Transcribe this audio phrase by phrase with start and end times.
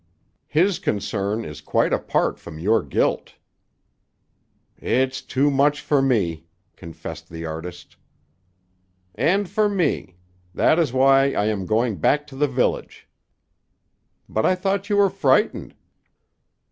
[0.47, 3.35] His concern is quite apart from your guilt."
[4.79, 7.97] "It's too much for me," confessed the artist.
[9.13, 10.15] "And for me.
[10.55, 13.07] That is why I am going back to the village."
[14.27, 15.75] "But I thought you were frightened."